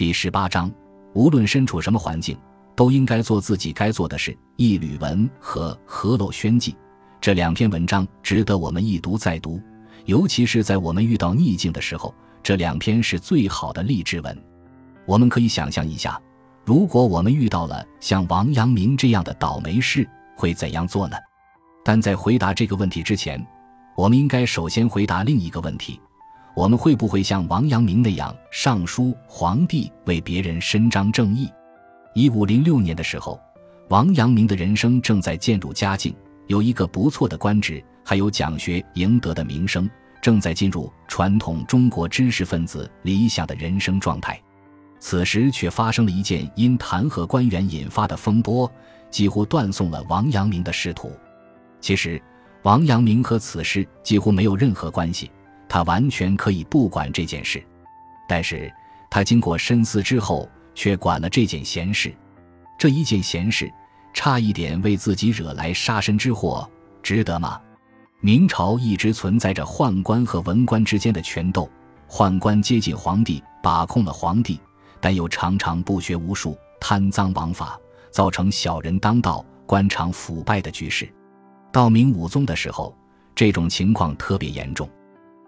[0.00, 0.72] 第十八章，
[1.12, 2.34] 无论身处什么环境，
[2.74, 4.34] 都应该做自己该做的事。
[4.56, 6.72] 一吕文和《河洛宣记》
[7.20, 9.60] 这两篇文章值得我们一读再读，
[10.06, 14.42] 尤其是在我们遇到逆境的时候，这两篇是最好的励志文。
[15.04, 16.18] 我们可以想象一下，
[16.64, 21.16] 如果我们遇到了像王阳明这样的倒霉事，会怎样做呢？
[21.84, 23.46] 但在回答这个问题之前，
[23.94, 26.00] 我们应该首先回答另一个问题。
[26.54, 31.48] 我们会不会像王阳明那样上书皇帝，为别人伸张正义？
[32.14, 33.40] 一五零六年的时候，
[33.88, 36.14] 王阳明的人生正在渐入佳境，
[36.48, 39.88] 有一个不错的官职，还有讲学赢得的名声，
[40.20, 44.40] 正在进入传统中国知识分子理想的人生状态。
[44.98, 48.70] 此时却发生了一件因弹劾官员引发的风波，
[49.08, 51.10] 几乎断送了王阳明的仕途。
[51.80, 52.20] 其实，
[52.64, 55.30] 王阳明和此事几乎没有任何关系。
[55.70, 57.64] 他完全可以不管这件事，
[58.28, 58.70] 但是
[59.08, 62.12] 他经过深思之后，却管了这件闲事。
[62.76, 63.72] 这一件闲事，
[64.12, 66.68] 差一点为自己惹来杀身之祸，
[67.04, 67.60] 值得吗？
[68.18, 71.70] 明朝一直存在着宦官和文官之间的权斗，
[72.08, 74.58] 宦官接近皇帝，把控了皇帝，
[75.00, 77.78] 但又常常不学无术，贪赃枉法，
[78.10, 81.08] 造成小人当道、官场腐败的局势。
[81.70, 82.92] 到明武宗的时候，
[83.36, 84.90] 这种情况特别严重。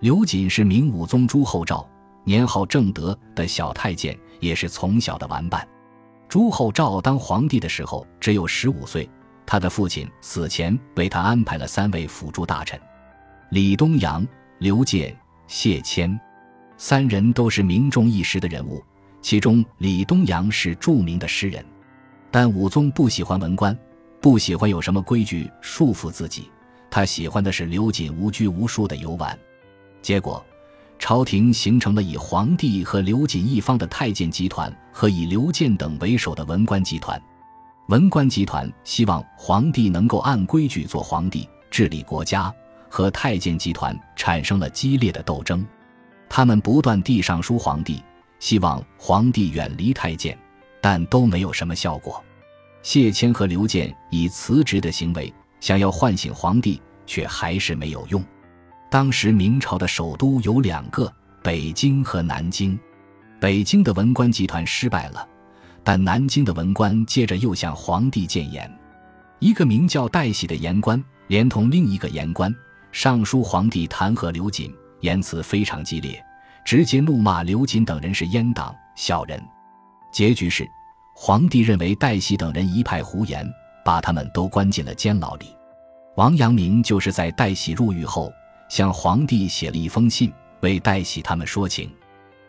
[0.00, 1.88] 刘瑾是明武宗朱厚照
[2.22, 5.66] 年号正德的小太监，也是从小的玩伴。
[6.28, 9.08] 朱厚照当皇帝的时候只有十五岁，
[9.46, 12.78] 他的父亲死前为他安排了三位辅助大臣：
[13.50, 14.26] 李东阳、
[14.58, 16.18] 刘建、谢谦，
[16.76, 18.84] 三人都是名重一时的人物。
[19.22, 21.64] 其中李东阳是著名的诗人，
[22.30, 23.76] 但武宗不喜欢文官，
[24.20, 26.50] 不喜欢有什么规矩束缚自己，
[26.90, 29.36] 他喜欢的是刘瑾无拘无束的游玩。
[30.06, 30.40] 结果，
[31.00, 37.20] 朝廷形成了以皇帝和刘瑾一方的太监集团和以刘建等为首的文官集团。
[37.88, 42.54] 文官集团希望皇帝能够按规矩做皇帝，治理国家，
[42.88, 45.66] 和太监集团产生了激烈的斗争。
[46.28, 48.00] 他们不断递上书皇帝，
[48.38, 50.38] 希望皇帝远离太监，
[50.80, 52.22] 但都没有什么效果。
[52.80, 58.24] 谢谦和刘建以辞职的行为想要唤醒皇帝，却还是没有用。
[58.88, 62.78] 当时明朝的首都有两个，北京和南京。
[63.40, 65.26] 北京的文官集团失败了，
[65.82, 68.70] 但南京的文官接着又向皇帝谏言。
[69.38, 72.54] 一个名叫戴喜的言官，连同另一个言官
[72.92, 76.24] 上书皇帝弹劾刘瑾，言辞非常激烈，
[76.64, 79.42] 直接怒骂刘瑾等人是阉党小人。
[80.10, 80.66] 结局是，
[81.14, 83.46] 皇帝认为戴喜等人一派胡言，
[83.84, 85.54] 把他们都关进了监牢里。
[86.16, 88.32] 王阳明就是在戴喜入狱后。
[88.68, 91.90] 向皇帝写了一封信，为戴喜他们说情。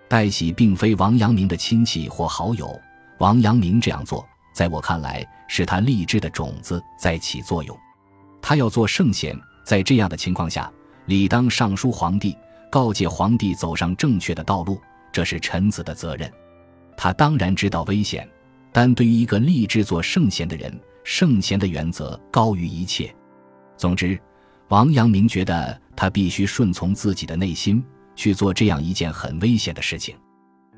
[0.07, 2.79] 戴喜并非王阳明的亲戚或好友，
[3.19, 7.77] 王阳明这样做，在我看来是他励志的种子在起作用。
[8.41, 10.71] 他要做圣贤，在这样的情况下，
[11.05, 12.37] 理当上书皇帝，
[12.71, 16.31] 告诫皇帝走上正确的道路，这是臣子的责任。
[16.95, 18.27] 他当然知道危险，
[18.71, 23.13] 但对于一个立志做圣贤的人，圣贤的原则高于一切。
[23.77, 24.19] 总之。
[24.69, 27.83] 王阳明觉得他必须顺从自己的内心
[28.15, 30.15] 去做这样一件很危险的事情。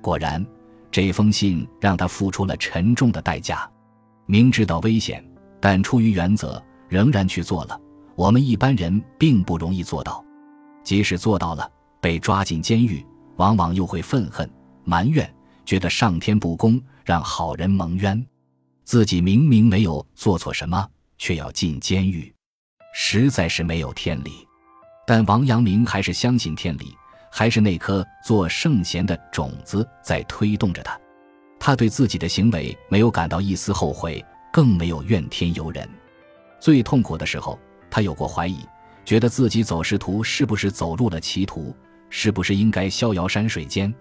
[0.02, 0.44] 果然，
[0.90, 3.69] 这封信让他付出了沉重的代价。
[4.25, 5.24] 明知道危险，
[5.59, 7.80] 但出于原则，仍然去做了。
[8.16, 10.24] 我们一般人并不容易做到。
[10.84, 11.69] 即使做到了，
[12.00, 13.06] 被抓进监狱，
[13.36, 14.50] 往往又会愤恨、
[14.86, 15.30] 埋怨，
[15.66, 18.25] 觉得上天不公，让好人蒙冤。
[18.86, 22.34] 自己明明没有做错什么，却要进监狱。
[22.94, 24.47] 实在是没有天理，
[25.09, 26.96] 但王阳明还是相信天理，
[27.31, 30.96] 还是那颗做圣贤的种子在推动着他。
[31.59, 35.90] 他对自己的行为没有感到一丝后悔，更没有怨天尤人。
[36.59, 37.58] 最痛苦的时候，
[37.90, 38.59] 他有过怀疑，
[39.03, 41.75] 觉得自己走仕途是不是走入了歧途，
[42.12, 43.92] 是不是应该逍遥山水间。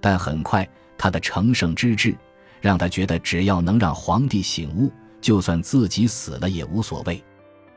[0.00, 0.64] 但很快，
[0.96, 2.16] 他的成圣之志
[2.60, 4.88] 让他觉得，只要能让皇帝醒悟，
[5.20, 7.20] 就算自己死了也无所谓。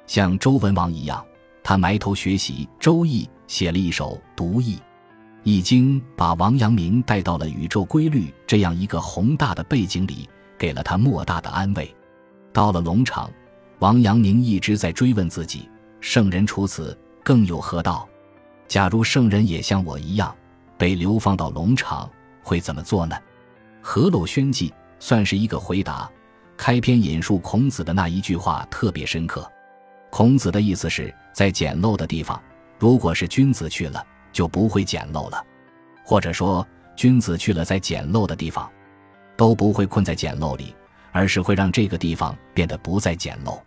[0.06, 1.26] 像周文王一样，
[1.68, 4.76] 他埋头学习《周易》，写了一首《读易》，
[5.44, 11.94] 《易经》把王阳明带到了宇宙规律这样一个宏大的背景里，给了他莫大的安慰。
[12.54, 13.30] 到了龙场，
[13.80, 15.70] 王阳明一直在追问自己：
[16.00, 18.08] 圣人除此，更有何道？
[18.70, 20.34] 假如圣人也像我一样，
[20.78, 22.10] 被流放到龙场，
[22.42, 23.14] 会怎么做呢？
[23.82, 26.10] 《河洛宣记》算是一个回答。
[26.56, 29.46] 开篇引述孔子的那一句话特别深刻。
[30.10, 32.42] 孔子的意思是在简陋的地方，
[32.80, 35.44] 如果是君子去了，就不会简陋了；
[36.04, 36.66] 或者说，
[36.96, 38.70] 君子去了在简陋的地方，
[39.36, 40.74] 都不会困在简陋里，
[41.12, 43.60] 而是会让这个地方变得不再简陋。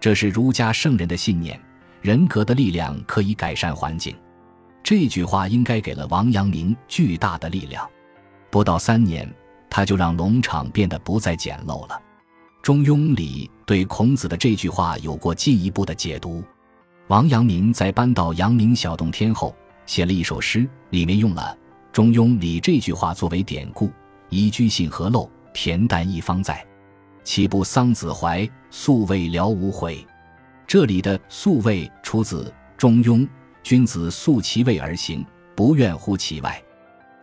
[0.00, 1.60] 这是儒家圣人的信念：
[2.00, 4.16] 人格的力量可以改善环境。
[4.82, 7.88] 这句话应该给了王阳明巨大的力量。
[8.50, 9.32] 不到三年，
[9.70, 11.94] 他就让农场变得不再简陋了。
[12.62, 16.44] 《中庸》里对孔子的这句话有过进一步的解读。
[17.08, 19.52] 王阳明在搬到阳明小洞天后，
[19.84, 21.58] 写了一首诗，里面用了
[21.92, 23.90] 《中庸》里这句话作为典故
[24.30, 26.64] ：“宜居信何陋，恬淡一方在。
[27.24, 30.06] 岂不桑梓怀，素未了无悔。”
[30.64, 32.44] 这里的“素未”出自
[32.76, 33.18] 《中庸》
[33.64, 35.26] ：“君子素其位而行，
[35.56, 36.52] 不愿乎其外；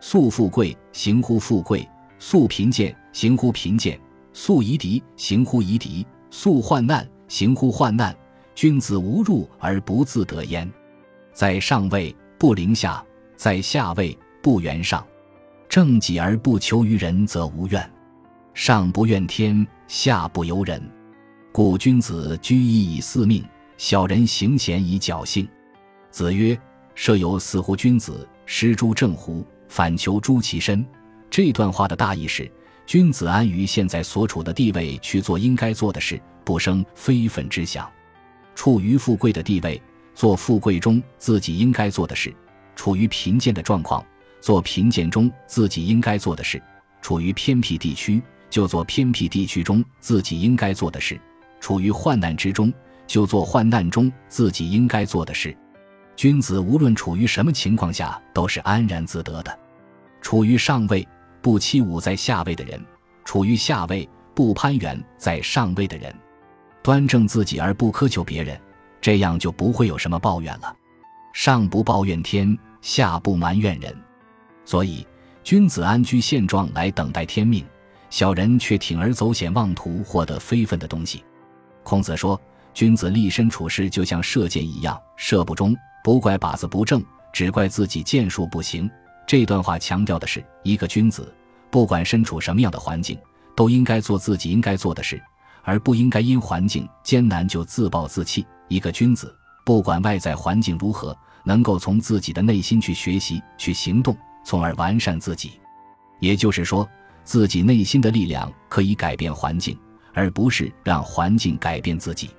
[0.02, 1.80] 素富贵，行乎富贵；
[2.18, 3.98] 素贫贱，行乎贫贱。”
[4.32, 8.16] 素夷狄，行乎夷狄；素患难，行乎患难。
[8.54, 10.70] 君子无入而不自得焉。
[11.32, 13.02] 在上位不凌下，
[13.36, 15.04] 在下位不圆上。
[15.68, 17.90] 正己而不求于人，则无怨。
[18.52, 20.82] 上不怨天，下不尤人。
[21.52, 23.44] 故君子居义以四命，
[23.78, 25.48] 小人行贤以侥幸。
[26.10, 26.58] 子曰
[26.94, 29.46] ：“设有死乎君子，失诸正乎？
[29.68, 30.84] 反求诸其身。”
[31.30, 32.50] 这段话的大意是。
[32.90, 37.84] 君子安于现在所处的地位去做应该做的事，不生非分之想；
[38.56, 39.80] 处于富贵的地位，
[40.12, 42.32] 做富贵中自己应该做的事；
[42.74, 44.04] 处于贫贱的状况，
[44.40, 46.58] 做贫贱中自己应该做的事；
[47.00, 48.20] 处于偏僻地区，
[48.50, 51.14] 就做偏僻地区中自己应该做的事；
[51.60, 52.74] 处于患难之中，
[53.06, 55.56] 就做患难中自己应该做的事。
[56.16, 59.58] 君子无论处于什么情况下，都是安然自得的。
[60.20, 61.06] 处于上位。
[61.42, 62.84] 不欺侮在下位的人，
[63.24, 66.14] 处于下位不攀援在上位的人，
[66.82, 68.60] 端正自己而不苛求别人，
[69.00, 70.74] 这样就不会有什么抱怨了。
[71.32, 73.96] 上不抱怨天，下不埋怨人，
[74.64, 75.06] 所以
[75.42, 77.64] 君子安居现状来等待天命，
[78.10, 81.24] 小人却铤而走险妄图获得非分的东西。
[81.82, 82.38] 孔子说
[82.74, 87.02] ：“君子立身处世就像射箭一样，射不中不怪靶子不正，
[87.32, 88.90] 只怪自己箭术不行。”
[89.30, 91.32] 这段话强调的是，一个君子
[91.70, 93.16] 不管身处什么样的环境，
[93.54, 95.22] 都应该做自己应该做的事，
[95.62, 98.44] 而不应该因环境艰难就自暴自弃。
[98.66, 99.32] 一个君子
[99.64, 105.52] 不管外在环境如何，能够从自己的内心去学习、去行动，从而完善自己。
[106.18, 106.84] 也就是说，
[107.22, 109.78] 自己内心的力量可以改变环境，
[110.12, 112.30] 而不是让环境改变自己。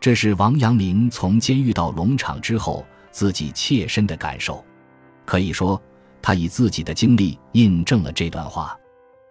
[0.00, 4.64] 这是王阳明从监狱到农场之后自己切身的感受，
[5.24, 5.80] 可以说。
[6.26, 8.74] 他以自己的经历印证了这段话。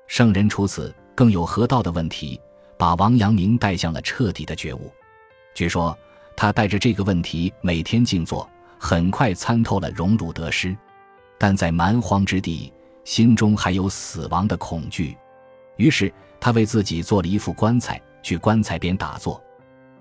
[0.05, 2.39] 圣人处此更有何道的问题，
[2.77, 4.93] 把王阳明带向了彻底的觉悟。
[5.55, 5.97] 据说
[6.37, 8.47] 他带着这个问题每天静坐，
[8.77, 10.77] 很快参透了荣辱得失。
[11.39, 12.71] 但在蛮荒之地，
[13.03, 15.17] 心中还有死亡的恐惧。
[15.77, 19.43] 于是他为自己做了一副棺材，去棺材边打坐。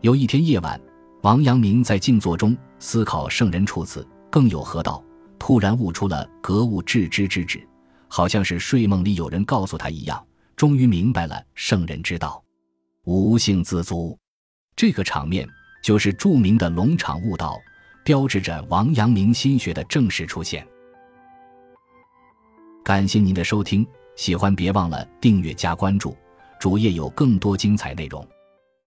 [0.02, 0.78] 有一天夜晚，
[1.22, 5.02] 王阳明在静坐中思考圣人处此更有何道。
[5.44, 7.66] 突然悟出了格物致知之旨，
[8.06, 10.24] 好像是睡梦里有人告诉他一样，
[10.54, 12.40] 终于明白了圣人之道，
[13.06, 14.16] 无性自足。
[14.76, 15.44] 这个场面
[15.82, 17.58] 就是著名的龙场悟道，
[18.04, 20.64] 标志着王阳明心学的正式出现。
[22.84, 23.84] 感谢您的收听，
[24.14, 26.16] 喜欢别忘了订阅加关注，
[26.60, 28.24] 主页有更多精彩内容。